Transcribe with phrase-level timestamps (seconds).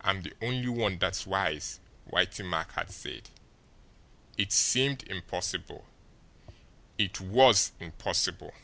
[0.00, 1.78] "I'm the only one that's wise,"
[2.10, 3.30] Whitey Mack had said.
[4.36, 5.86] It seemed impossible.
[6.98, 8.54] It WAS impossible!